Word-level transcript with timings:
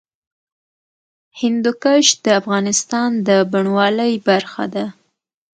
هندوکش 1.39 2.05
د 2.25 2.27
افغانستان 2.39 3.09
د 3.27 3.29
بڼوالۍ 3.51 4.13
برخه 4.27 4.65
ده. 4.73 4.85